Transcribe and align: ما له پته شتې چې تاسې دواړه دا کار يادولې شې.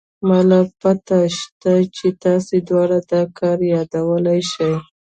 ما 0.27 0.39
له 0.49 0.59
پته 0.81 1.19
شتې 1.37 1.77
چې 1.95 2.07
تاسې 2.23 2.55
دواړه 2.67 2.99
دا 3.11 3.21
کار 3.39 3.59
يادولې 3.73 4.39
شې. 4.51 4.71